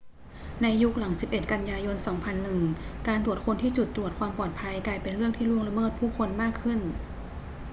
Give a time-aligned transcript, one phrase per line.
[0.61, 1.95] ในยุคหลัง 11 กันยายน
[2.51, 6.79] 2001 การตรวจค้นที่จุดตรวจความปลอดภัยกลายเป็นเรื่องที่ล่วงละเมิดผู้คนมากขึ้น